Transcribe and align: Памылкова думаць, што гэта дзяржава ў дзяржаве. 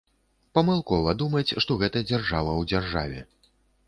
Памылкова 0.57 1.13
думаць, 1.19 1.55
што 1.65 1.77
гэта 1.81 2.01
дзяржава 2.09 2.51
ў 2.59 2.61
дзяржаве. 2.73 3.21